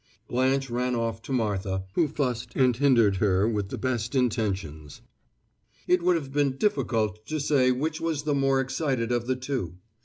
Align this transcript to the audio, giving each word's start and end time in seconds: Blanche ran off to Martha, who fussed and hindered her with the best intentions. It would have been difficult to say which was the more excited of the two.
Blanche 0.27 0.67
ran 0.71 0.95
off 0.95 1.21
to 1.21 1.31
Martha, 1.31 1.83
who 1.93 2.07
fussed 2.07 2.55
and 2.55 2.75
hindered 2.75 3.17
her 3.17 3.47
with 3.47 3.69
the 3.69 3.77
best 3.77 4.15
intentions. 4.15 5.01
It 5.87 6.01
would 6.01 6.15
have 6.15 6.33
been 6.33 6.57
difficult 6.57 7.23
to 7.27 7.39
say 7.39 7.71
which 7.71 8.01
was 8.01 8.23
the 8.23 8.33
more 8.33 8.59
excited 8.61 9.11
of 9.11 9.27
the 9.27 9.35
two. 9.35 9.75